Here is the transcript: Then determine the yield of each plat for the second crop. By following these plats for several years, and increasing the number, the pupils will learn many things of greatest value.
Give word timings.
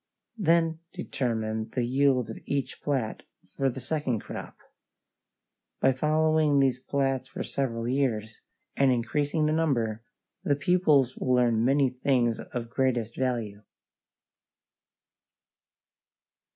Then 0.39 0.79
determine 0.93 1.69
the 1.75 1.85
yield 1.85 2.31
of 2.31 2.39
each 2.45 2.81
plat 2.81 3.21
for 3.45 3.69
the 3.69 3.79
second 3.79 4.21
crop. 4.21 4.57
By 5.79 5.91
following 5.91 6.57
these 6.59 6.79
plats 6.79 7.29
for 7.29 7.43
several 7.43 7.87
years, 7.87 8.41
and 8.75 8.91
increasing 8.91 9.45
the 9.45 9.53
number, 9.53 10.01
the 10.43 10.55
pupils 10.55 11.15
will 11.17 11.35
learn 11.35 11.63
many 11.63 11.91
things 11.91 12.39
of 12.39 12.71
greatest 12.71 13.15
value. 13.15 13.61